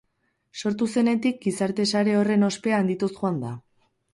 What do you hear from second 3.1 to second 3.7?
joan da.